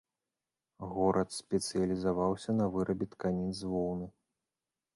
[0.93, 4.07] Горад спецыялізаваўся на вырабе тканін з воўны.